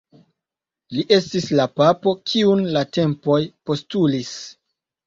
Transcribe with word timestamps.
Li 0.95 1.03
estis 1.17 1.45
la 1.61 1.67
papo 1.83 2.15
kiun 2.33 2.67
la 2.79 2.85
tempoj 2.99 3.39
postulis. 3.71 4.35